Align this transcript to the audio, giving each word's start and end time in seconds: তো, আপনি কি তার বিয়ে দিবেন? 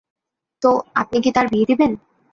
তো, 0.61 0.69
আপনি 0.95 1.17
কি 1.21 1.29
তার 1.31 1.47
বিয়ে 1.47 1.65
দিবেন? 1.65 1.91